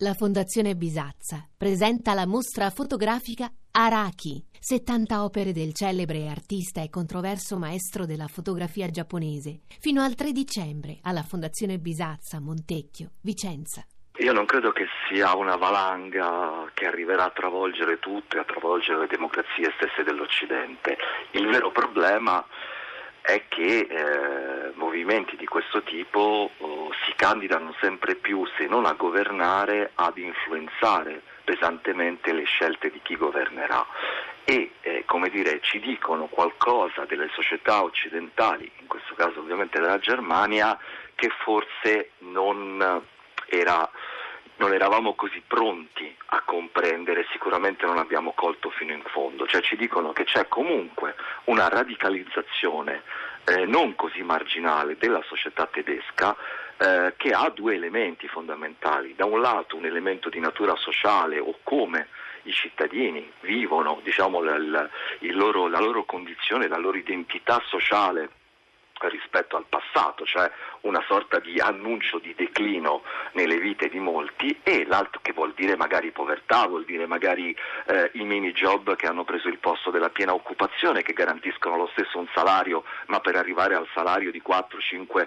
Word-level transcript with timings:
La 0.00 0.12
Fondazione 0.12 0.74
Bisazza 0.74 1.48
presenta 1.56 2.12
la 2.12 2.26
mostra 2.26 2.68
fotografica 2.68 3.48
Araki, 3.70 4.44
70 4.60 5.24
opere 5.24 5.52
del 5.52 5.72
celebre 5.72 6.28
artista 6.28 6.82
e 6.82 6.90
controverso 6.90 7.56
maestro 7.56 8.04
della 8.04 8.26
fotografia 8.26 8.90
giapponese, 8.90 9.60
fino 9.80 10.02
al 10.02 10.14
3 10.14 10.32
dicembre 10.32 10.98
alla 11.00 11.22
Fondazione 11.22 11.78
Bisazza, 11.78 12.40
Montecchio, 12.40 13.12
Vicenza. 13.22 13.86
Io 14.18 14.34
non 14.34 14.44
credo 14.44 14.70
che 14.70 14.84
sia 15.08 15.34
una 15.34 15.56
valanga 15.56 16.70
che 16.74 16.84
arriverà 16.84 17.24
a 17.24 17.30
travolgere 17.30 17.98
tutto 17.98 18.36
e 18.36 18.40
a 18.40 18.44
travolgere 18.44 18.98
le 18.98 19.06
democrazie 19.06 19.72
stesse 19.76 20.02
dell'Occidente. 20.02 20.98
Il 21.30 21.46
vero 21.46 21.70
problema 21.70 22.44
è 23.22 23.44
che 23.48 23.78
eh, 23.78 24.55
movimenti 24.74 25.36
di 25.36 25.46
questo 25.46 25.82
tipo 25.82 26.50
oh, 26.56 26.90
si 27.04 27.12
candidano 27.16 27.74
sempre 27.80 28.14
più, 28.14 28.46
se 28.56 28.66
non 28.66 28.86
a 28.86 28.92
governare, 28.92 29.92
ad 29.94 30.18
influenzare 30.18 31.22
pesantemente 31.44 32.32
le 32.32 32.44
scelte 32.44 32.90
di 32.90 33.00
chi 33.02 33.16
governerà. 33.16 33.84
E 34.44 34.72
eh, 34.80 35.02
come 35.06 35.28
dire, 35.28 35.60
ci 35.60 35.80
dicono 35.80 36.26
qualcosa 36.26 37.04
delle 37.04 37.28
società 37.32 37.82
occidentali, 37.82 38.70
in 38.80 38.86
questo 38.86 39.14
caso 39.14 39.40
ovviamente 39.40 39.80
della 39.80 39.98
Germania, 39.98 40.78
che 41.14 41.30
forse 41.42 42.10
non 42.18 43.02
era 43.48 43.88
non 44.56 44.72
eravamo 44.72 45.14
così 45.14 45.42
pronti 45.46 46.14
a 46.26 46.42
comprendere, 46.42 47.26
sicuramente 47.30 47.84
non 47.84 47.98
abbiamo 47.98 48.32
colto 48.32 48.70
fino 48.70 48.92
in 48.92 49.02
fondo, 49.06 49.46
cioè 49.46 49.60
ci 49.60 49.76
dicono 49.76 50.12
che 50.12 50.24
c'è 50.24 50.48
comunque 50.48 51.14
una 51.44 51.68
radicalizzazione 51.68 53.02
eh, 53.44 53.64
non 53.66 53.94
così 53.94 54.22
marginale 54.22 54.96
della 54.96 55.22
società 55.22 55.66
tedesca 55.66 56.36
eh, 56.78 57.14
che 57.16 57.30
ha 57.30 57.48
due 57.50 57.74
elementi 57.74 58.26
fondamentali, 58.28 59.14
da 59.14 59.24
un 59.24 59.40
lato 59.40 59.76
un 59.76 59.84
elemento 59.84 60.28
di 60.28 60.40
natura 60.40 60.74
sociale 60.76 61.38
o 61.38 61.58
come 61.62 62.08
i 62.42 62.52
cittadini 62.52 63.30
vivono 63.40 64.00
diciamo, 64.02 64.42
la, 64.42 64.58
la, 64.58 64.88
loro, 65.20 65.68
la 65.68 65.80
loro 65.80 66.04
condizione, 66.04 66.68
la 66.68 66.78
loro 66.78 66.96
identità 66.96 67.62
sociale 67.66 68.30
rispetto 69.00 69.56
al 69.56 69.66
passato, 69.68 70.24
cioè 70.24 70.50
una 70.82 71.02
sorta 71.06 71.38
di 71.38 71.58
annuncio 71.60 72.18
di 72.18 72.34
declino 72.34 73.02
nelle 73.32 73.58
vite 73.58 73.88
di 73.88 73.98
molti 73.98 74.60
e 74.62 74.84
l'altro 74.86 75.20
che 75.22 75.32
vuol 75.32 75.52
dire 75.54 75.76
magari 75.76 76.10
povertà, 76.10 76.66
vuol 76.66 76.84
dire 76.84 77.06
magari 77.06 77.56
eh, 77.86 78.10
i 78.14 78.24
mini 78.24 78.52
job 78.52 78.96
che 78.96 79.06
hanno 79.06 79.24
preso 79.24 79.48
il 79.48 79.58
posto 79.58 79.90
della 79.90 80.10
piena 80.10 80.34
occupazione, 80.34 81.02
che 81.02 81.12
garantiscono 81.12 81.76
lo 81.76 81.88
stesso 81.92 82.18
un 82.18 82.26
salario, 82.34 82.84
ma 83.06 83.20
per 83.20 83.36
arrivare 83.36 83.74
al 83.74 83.86
salario 83.94 84.30
di 84.30 84.42
4-5 84.46 85.26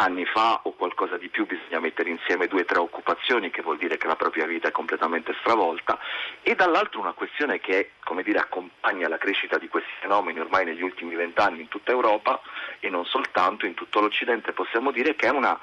anni 0.00 0.24
fa 0.24 0.60
o 0.62 0.72
qualcosa 0.72 1.18
di 1.18 1.28
più 1.28 1.46
bisogna 1.46 1.78
mettere 1.78 2.08
insieme 2.08 2.46
due 2.46 2.62
o 2.62 2.64
tre 2.64 2.78
occupazioni, 2.78 3.50
che 3.50 3.60
vuol 3.60 3.76
dire 3.76 3.98
che 3.98 4.06
la 4.06 4.16
propria 4.16 4.46
vita 4.46 4.68
è 4.68 4.72
completamente 4.72 5.34
stravolta, 5.40 5.98
e 6.42 6.54
dall'altro 6.54 7.00
una 7.00 7.12
questione 7.12 7.60
che 7.60 7.92
dire, 8.22 8.38
accompagna 8.38 9.08
la 9.08 9.18
crescita 9.18 9.58
di 9.58 9.68
questi 9.68 9.90
fenomeni 10.00 10.40
ormai 10.40 10.64
negli 10.64 10.82
ultimi 10.82 11.14
vent'anni 11.14 11.60
in 11.60 11.68
tutta 11.68 11.92
Europa 11.92 12.40
e 12.80 12.88
non 12.88 13.04
soltanto 13.04 13.66
in 13.66 13.74
tutto 13.74 14.00
l'Occidente, 14.00 14.52
possiamo 14.52 14.90
dire 14.90 15.14
che 15.14 15.26
è 15.26 15.30
una, 15.30 15.58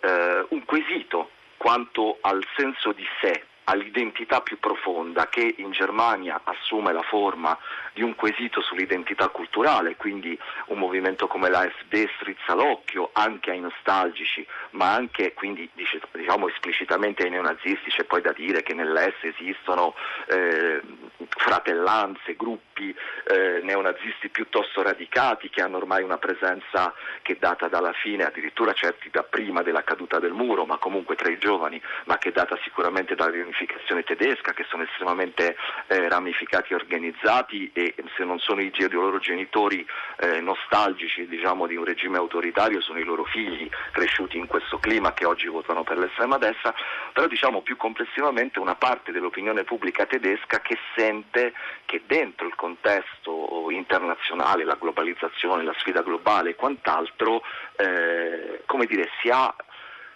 eh, 0.00 0.44
un 0.48 0.64
quesito 0.64 1.30
quanto 1.56 2.18
al 2.20 2.44
senso 2.56 2.92
di 2.92 3.06
sé 3.20 3.44
all'identità 3.68 4.40
più 4.40 4.58
profonda 4.58 5.28
che 5.28 5.54
in 5.58 5.72
Germania 5.72 6.40
assume 6.42 6.92
la 6.92 7.02
forma 7.02 7.56
di 7.92 8.02
un 8.02 8.14
quesito 8.14 8.62
sull'identità 8.62 9.28
culturale, 9.28 9.96
quindi 9.96 10.38
un 10.66 10.78
movimento 10.78 11.26
come 11.26 11.50
l'AfD 11.50 12.08
strizza 12.16 12.54
l'occhio 12.54 13.10
anche 13.12 13.50
ai 13.50 13.60
nostalgici, 13.60 14.46
ma 14.70 14.94
anche 14.94 15.34
quindi 15.34 15.68
diciamo 15.74 16.48
esplicitamente 16.48 17.24
ai 17.24 17.30
neonazisti, 17.30 17.90
c'è 17.90 18.04
poi 18.04 18.22
da 18.22 18.32
dire 18.32 18.62
che 18.62 18.72
nell'Est 18.72 19.22
esistono 19.24 19.94
eh, 20.28 20.80
fratellanze, 21.28 22.36
gruppi 22.36 22.94
eh, 23.30 23.60
neonazisti 23.62 24.30
piuttosto 24.30 24.82
radicati 24.82 25.50
che 25.50 25.60
hanno 25.60 25.76
ormai 25.76 26.02
una 26.02 26.18
presenza 26.18 26.94
che 27.20 27.32
è 27.32 27.36
data 27.38 27.68
dalla 27.68 27.92
fine, 27.92 28.24
addirittura 28.24 28.72
certi 28.72 29.10
da 29.10 29.24
prima 29.24 29.62
della 29.62 29.84
caduta 29.84 30.18
del 30.18 30.32
muro, 30.32 30.64
ma 30.64 30.78
comunque 30.78 31.16
tra 31.16 31.28
i 31.28 31.38
giovani, 31.38 31.80
ma 32.04 32.16
che 32.16 32.30
è 32.30 32.32
data 32.32 32.58
sicuramente 32.62 33.14
dalla 33.14 33.30
riunificazione 33.30 33.56
tedesca, 34.04 34.52
che 34.52 34.64
sono 34.68 34.82
estremamente 34.82 35.56
eh, 35.86 36.08
ramificati 36.08 36.72
e 36.72 36.76
organizzati 36.76 37.70
e 37.72 37.94
se 38.16 38.24
non 38.24 38.38
sono 38.38 38.60
i, 38.60 38.72
i 38.74 38.88
loro 38.90 39.18
genitori 39.18 39.86
eh, 40.18 40.40
nostalgici 40.40 41.26
diciamo, 41.26 41.66
di 41.66 41.76
un 41.76 41.84
regime 41.84 42.18
autoritario, 42.18 42.80
sono 42.80 42.98
i 42.98 43.04
loro 43.04 43.24
figli 43.24 43.68
cresciuti 43.92 44.38
in 44.38 44.46
questo 44.46 44.78
clima 44.78 45.12
che 45.12 45.24
oggi 45.24 45.46
votano 45.46 45.82
per 45.82 45.98
l'estrema 45.98 46.38
destra, 46.38 46.74
però 47.12 47.26
diciamo 47.26 47.62
più 47.62 47.76
complessivamente 47.76 48.58
una 48.58 48.74
parte 48.74 49.12
dell'opinione 49.12 49.64
pubblica 49.64 50.06
tedesca 50.06 50.60
che 50.60 50.78
sente 50.94 51.52
che 51.84 52.02
dentro 52.06 52.46
il 52.46 52.54
contesto 52.54 53.66
internazionale, 53.70 54.64
la 54.64 54.76
globalizzazione, 54.78 55.64
la 55.64 55.74
sfida 55.78 56.02
globale 56.02 56.50
e 56.50 56.54
quant'altro, 56.54 57.42
eh, 57.76 58.62
come 58.66 58.86
dire, 58.86 59.08
si 59.20 59.30
ha, 59.30 59.54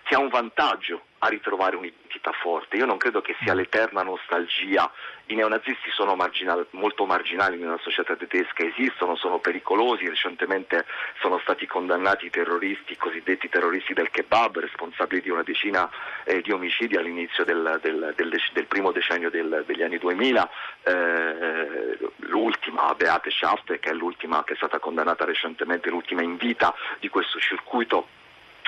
si 0.07 0.15
ha 0.15 0.19
un 0.19 0.29
vantaggio 0.29 1.05
a 1.25 1.29
ritrovare 1.29 1.77
un'identità 1.77 2.33
forte. 2.33 2.77
Io 2.77 2.87
non 2.87 2.97
credo 2.97 3.21
che 3.21 3.37
sia 3.43 3.55
l'eterna 3.55 4.03
nostalgia. 4.03 4.91
I 5.27 5.35
neonazisti 5.35 5.91
sono 5.91 6.17
marginal, 6.17 6.67
molto 6.71 7.07
marginali 7.07 7.59
nella 7.59 7.79
società 7.81 8.17
tedesca, 8.17 8.65
esistono, 8.65 9.15
sono 9.15 9.39
pericolosi. 9.39 10.09
Recentemente 10.09 10.85
sono 11.21 11.39
stati 11.39 11.67
condannati 11.67 12.27
i 12.27 12.31
terroristi, 12.31 12.93
i 12.93 12.97
cosiddetti 12.97 13.49
terroristi 13.49 13.95
del 13.95 14.11
kebab, 14.11 14.59
responsabili 14.59 15.23
di 15.23 15.31
una 15.31 15.45
decina 15.45 15.89
eh, 16.25 16.43
di 16.43 16.51
omicidi 16.51 16.97
all'inizio 16.97 17.45
del, 17.45 17.79
del, 17.81 18.15
del, 18.17 18.41
del 18.53 18.67
primo 18.67 18.91
decennio 18.91 19.31
degli 19.31 19.83
anni 19.83 19.99
2000. 19.99 20.51
Eh, 20.83 21.99
l'ultima, 22.17 22.93
Beate 22.95 23.31
Schaft, 23.31 23.79
che 23.79 23.91
è 23.91 23.95
l'ultima 23.95 24.43
che 24.43 24.55
è 24.55 24.57
stata 24.57 24.81
condannata 24.81 25.25
recentemente, 25.25 25.89
l'ultima 25.89 26.23
in 26.23 26.37
vita 26.37 26.75
di 26.99 27.09
questo 27.09 27.39
circuito 27.39 28.21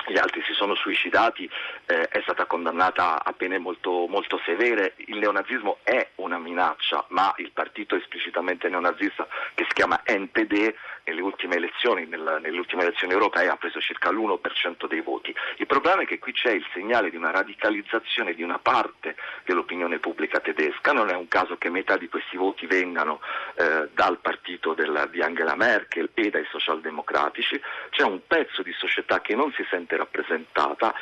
gli 0.07 0.17
altri 0.17 0.41
si 0.43 0.53
sono 0.53 0.75
suicidati, 0.75 1.49
eh, 1.85 2.07
è 2.07 2.21
stata 2.21 2.45
condannata 2.45 3.23
a 3.23 3.33
pene 3.33 3.57
molto, 3.57 4.07
molto, 4.07 4.39
severe. 4.45 4.93
Il 4.97 5.17
neonazismo 5.17 5.79
è 5.83 6.09
una 6.15 6.37
minaccia, 6.37 7.05
ma 7.09 7.33
il 7.37 7.51
partito 7.51 7.95
esplicitamente 7.95 8.69
neonazista 8.69 9.27
che 9.53 9.65
si 9.67 9.73
chiama 9.73 10.01
NPD 10.05 10.73
nelle 11.05 11.21
ultime 11.21 11.55
elezioni, 11.55 12.05
nella, 12.07 12.39
nelle 12.39 12.57
ultime 12.57 12.81
elezioni 12.81 13.13
europee 13.13 13.47
ha 13.47 13.55
preso 13.55 13.79
circa 13.79 14.11
l'1% 14.11 14.87
dei 14.87 15.01
voti. 15.01 15.33
Il 15.57 15.67
problema 15.67 16.01
è 16.01 16.05
che 16.05 16.19
qui 16.19 16.33
c'è 16.33 16.51
il 16.51 16.65
segnale 16.73 17.09
di 17.09 17.15
una 17.15 17.31
radicalizzazione 17.31 18.33
di 18.33 18.41
una 18.41 18.57
parte 18.57 19.15
dell'opinione 19.45 19.99
pubblica 19.99 20.39
tedesca, 20.39 20.91
non 20.93 21.09
è 21.09 21.15
un 21.15 21.27
caso 21.27 21.57
che 21.57 21.69
metà 21.69 21.95
di 21.97 22.09
questi 22.09 22.37
voti 22.37 22.65
vengano 22.65 23.21
eh, 23.55 23.87
dal 23.93 24.19
partito 24.19 24.73
della, 24.73 25.05
di 25.05 25.21
Angela 25.21 25.55
Merkel 25.55 26.09
e 26.13 26.29
dai 26.29 26.45
socialdemocratici, 26.49 27.61
c'è 27.91 28.03
un 28.03 28.21
pezzo 28.25 28.63
di 28.63 28.73
società 28.73 29.21
che 29.21 29.35
non 29.35 29.51
si 29.53 29.63
sente 29.69 29.95
rappresentata 29.95 30.93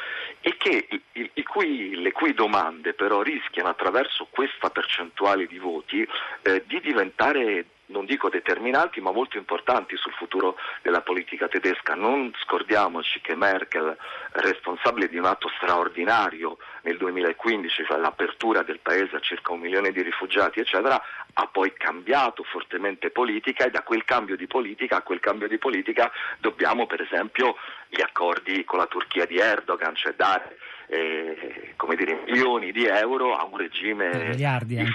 e 0.41 0.58
che, 0.58 0.88
i, 1.14 1.30
i 1.34 1.44
cui, 1.44 1.96
le 1.96 2.12
cui 2.12 2.34
domande 2.34 2.94
però 2.94 3.22
rischiano 3.22 3.70
attraverso 3.70 4.28
questa 4.30 4.70
percentuale 4.70 5.47
di 5.47 5.59
voti 5.59 6.06
eh, 6.41 6.64
di 6.66 6.81
diventare 6.81 7.66
non 7.94 8.06
dico 8.06 8.28
determinanti, 8.28 9.00
ma 9.00 9.12
molto 9.12 9.38
importanti 9.38 9.96
sul 9.96 10.12
futuro 10.14 10.58
della 10.81 11.02
politica 11.02 11.48
tedesca. 11.48 11.94
Non 11.94 12.34
scordiamoci 12.44 13.22
che 13.22 13.36
Merkel, 13.36 13.96
responsabile 14.31 15.08
di 15.08 15.18
un 15.18 15.26
atto 15.26 15.50
straordinario 15.56 16.58
nel 16.82 16.98
2015, 16.98 17.86
cioè 17.86 17.98
l'apertura 17.98 18.64
del 18.64 18.80
paese 18.80 19.16
a 19.16 19.20
circa 19.20 19.53
un 19.53 19.59
milione 19.59 19.92
di 19.92 20.02
rifugiati, 20.02 20.59
eccetera, 20.59 21.02
ha 21.34 21.48
poi 21.48 21.74
cambiato 21.74 22.44
fortemente 22.44 23.10
politica 23.10 23.66
e 23.66 23.72
da 23.72 23.82
quel 23.82 24.04
cambio 24.06 24.36
di 24.36 24.48
politica 24.48 24.98
a 24.98 25.02
quel 25.02 25.20
cambio 25.20 25.48
di 25.48 25.58
politica 25.58 26.12
dobbiamo 26.40 26.86
per 26.86 27.02
esempio 27.02 27.56
gli 27.90 28.02
accordi 28.02 28.64
con 28.64 28.80
la 28.80 28.88
Turchia 28.88 29.26
di 29.26 29.38
Erdogan, 29.38 29.96
cioè 29.96 30.14
dare 30.16 30.58
eh, 30.88 31.74
come 31.76 31.96
dire, 31.96 32.24
milioni 32.28 32.72
di 32.72 32.86
euro 32.86 33.36
a 33.36 33.46
un 33.46 33.58
regime 33.58 34.35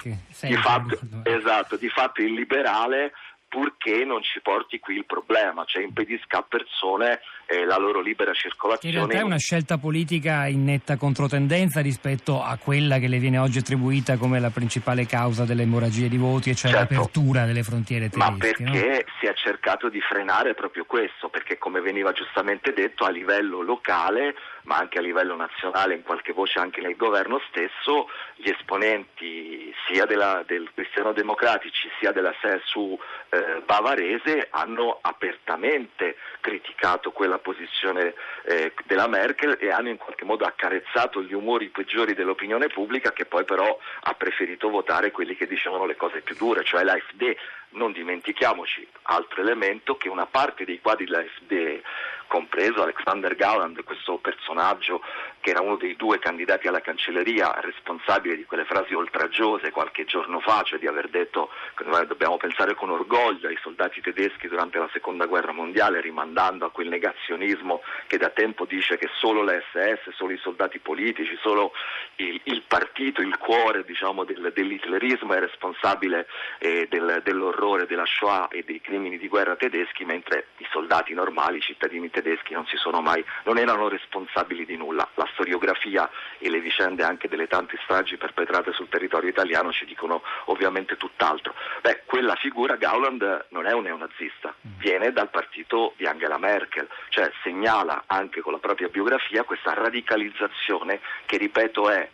di, 0.00 0.48
di 0.48 0.54
fatto, 0.54 0.98
esatto, 1.24 1.76
di 1.76 1.88
fatto 1.88 2.22
illiberale 2.22 3.12
purché 3.48 4.04
non 4.04 4.22
ci 4.22 4.40
porti 4.40 4.78
qui 4.78 4.96
il 4.96 5.06
problema, 5.06 5.64
cioè 5.64 5.82
impedisca 5.82 6.38
a 6.38 6.42
persone 6.46 7.20
eh, 7.46 7.64
la 7.64 7.78
loro 7.78 8.00
libera 8.00 8.32
circolazione. 8.34 8.94
In 8.94 9.00
realtà 9.00 9.22
è 9.22 9.26
una 9.26 9.38
scelta 9.38 9.78
politica 9.78 10.46
in 10.46 10.64
netta 10.64 10.96
controtendenza 10.96 11.80
rispetto 11.80 12.42
a 12.42 12.56
quella 12.58 12.98
che 12.98 13.08
le 13.08 13.18
viene 13.18 13.38
oggi 13.38 13.58
attribuita 13.58 14.18
come 14.18 14.38
la 14.38 14.50
principale 14.50 15.06
causa 15.06 15.44
delle 15.44 15.62
emorragie 15.62 16.08
di 16.08 16.18
voti, 16.18 16.50
e 16.50 16.54
cioè 16.54 16.70
certo. 16.70 16.94
l'apertura 16.94 17.46
delle 17.46 17.62
frontiere 17.62 18.10
tedesche. 18.10 18.30
Ma 18.30 18.36
perché 18.36 18.62
no? 18.64 19.12
si 19.18 19.26
è 19.26 19.34
cercato 19.34 19.88
di 19.88 20.00
frenare 20.00 20.54
proprio 20.54 20.84
questo, 20.84 21.30
perché 21.30 21.56
come 21.56 21.80
veniva 21.80 22.12
giustamente 22.12 22.72
detto 22.74 23.04
a 23.04 23.10
livello 23.10 23.62
locale 23.62 24.34
ma 24.68 24.76
anche 24.76 24.98
a 24.98 25.00
livello 25.00 25.34
nazionale, 25.34 25.94
in 25.94 26.02
qualche 26.02 26.34
voce 26.34 26.58
anche 26.58 26.82
nel 26.82 26.94
governo 26.94 27.40
stesso, 27.48 28.10
gli 28.34 28.50
esponenti 28.50 29.74
sia 29.86 30.04
della, 30.04 30.44
del 30.46 30.68
cristiano 30.74 31.12
democratici 31.12 31.88
sia 31.98 32.12
della 32.12 32.34
SESU 32.38 32.98
eh, 33.30 33.62
bavarese 33.64 34.48
hanno 34.50 34.98
apertamente 35.00 36.16
criticato 36.40 37.12
quella 37.12 37.38
posizione 37.38 38.12
eh, 38.42 38.74
della 38.84 39.06
Merkel 39.06 39.56
e 39.58 39.70
hanno 39.70 39.88
in 39.88 39.96
qualche 39.96 40.26
modo 40.26 40.44
accarezzato 40.44 41.22
gli 41.22 41.32
umori 41.32 41.70
peggiori 41.70 42.12
dell'opinione 42.12 42.66
pubblica 42.68 43.12
che 43.12 43.24
poi 43.24 43.44
però 43.44 43.78
ha 44.00 44.14
preferito 44.14 44.68
votare 44.68 45.10
quelli 45.10 45.34
che 45.34 45.46
dicevano 45.46 45.86
le 45.86 45.96
cose 45.96 46.20
più 46.20 46.36
dure, 46.36 46.62
cioè 46.62 46.84
l'AfD. 46.84 47.34
Non 47.70 47.92
dimentichiamoci, 47.92 48.86
altro 49.02 49.42
elemento, 49.42 49.96
che 49.98 50.08
una 50.08 50.24
parte 50.24 50.64
dei 50.64 50.80
quadri 50.80 51.04
dell'AfD 51.04 51.82
compreso 52.28 52.82
Alexander 52.82 53.34
Gauland, 53.34 53.82
questo 53.82 54.18
personaggio 54.18 55.00
che 55.48 55.54
era 55.54 55.62
uno 55.62 55.76
dei 55.76 55.96
due 55.96 56.18
candidati 56.18 56.68
alla 56.68 56.82
cancelleria, 56.82 57.58
responsabile 57.60 58.36
di 58.36 58.44
quelle 58.44 58.66
frasi 58.66 58.92
oltraggiose 58.92 59.70
qualche 59.70 60.04
giorno 60.04 60.40
fa, 60.40 60.62
cioè 60.62 60.78
di 60.78 60.86
aver 60.86 61.08
detto 61.08 61.48
che 61.74 61.84
noi 61.84 62.06
dobbiamo 62.06 62.36
pensare 62.36 62.74
con 62.74 62.90
orgoglio 62.90 63.48
ai 63.48 63.58
soldati 63.62 64.02
tedeschi 64.02 64.46
durante 64.46 64.78
la 64.78 64.90
seconda 64.92 65.24
guerra 65.24 65.52
mondiale, 65.52 66.02
rimandando 66.02 66.66
a 66.66 66.70
quel 66.70 66.88
negazionismo 66.88 67.80
che 68.06 68.18
da 68.18 68.28
tempo 68.28 68.66
dice 68.66 68.98
che 68.98 69.08
solo 69.14 69.42
la 69.42 69.58
SS, 69.72 70.10
solo 70.10 70.32
i 70.32 70.38
soldati 70.38 70.80
politici, 70.80 71.38
solo 71.40 71.72
il, 72.16 72.38
il 72.44 72.62
partito, 72.68 73.22
il 73.22 73.38
cuore 73.38 73.84
diciamo, 73.84 74.24
del, 74.24 74.52
dell'hitlerismo 74.54 75.32
è 75.32 75.38
responsabile 75.38 76.26
eh, 76.58 76.86
del, 76.90 77.22
dell'orrore 77.24 77.86
della 77.86 78.04
Shoah 78.04 78.48
e 78.48 78.64
dei 78.66 78.82
crimini 78.82 79.16
di 79.16 79.28
guerra 79.28 79.56
tedeschi, 79.56 80.04
mentre 80.04 80.48
i 80.58 80.66
soldati 80.70 81.14
normali, 81.14 81.56
i 81.56 81.62
cittadini 81.62 82.10
tedeschi 82.10 82.52
non, 82.52 82.66
mai, 83.02 83.24
non 83.44 83.56
erano 83.56 83.88
responsabili 83.88 84.66
di 84.66 84.76
nulla. 84.76 85.08
La 85.14 85.28
storiografia 85.38 86.10
e 86.38 86.50
le 86.50 86.60
vicende 86.60 87.04
anche 87.04 87.28
delle 87.28 87.46
tante 87.46 87.78
stragi 87.84 88.16
perpetrate 88.16 88.72
sul 88.72 88.88
territorio 88.88 89.30
italiano 89.30 89.70
ci 89.70 89.84
dicono 89.84 90.22
ovviamente 90.46 90.96
tutt'altro. 90.96 91.54
Beh, 91.80 92.02
quella 92.04 92.34
figura 92.34 92.74
Gauland 92.74 93.46
non 93.50 93.66
è 93.66 93.72
un 93.72 93.84
neonazista, 93.84 94.52
viene 94.60 95.12
dal 95.12 95.30
partito 95.30 95.94
di 95.96 96.06
Angela 96.06 96.38
Merkel, 96.38 96.88
cioè 97.10 97.30
segnala 97.42 98.04
anche 98.06 98.40
con 98.40 98.52
la 98.52 98.58
propria 98.58 98.88
biografia 98.88 99.44
questa 99.44 99.74
radicalizzazione 99.74 101.00
che 101.24 101.36
ripeto 101.36 101.88
è 101.88 102.10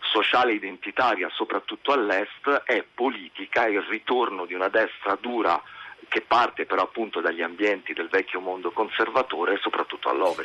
sociale 0.00 0.52
identitaria 0.52 1.28
soprattutto 1.32 1.92
all'est, 1.92 2.62
è 2.64 2.82
politica, 2.94 3.64
è 3.64 3.70
il 3.70 3.82
ritorno 3.82 4.46
di 4.46 4.54
una 4.54 4.68
destra 4.68 5.16
dura 5.20 5.60
che 6.08 6.20
parte 6.20 6.66
però 6.66 6.82
appunto 6.82 7.20
dagli 7.20 7.42
ambienti 7.42 7.92
del 7.92 8.08
vecchio 8.08 8.40
mondo 8.40 8.70
conservatore 8.70 9.58
soprattutto 9.60 10.08
all'ovest. 10.08 10.42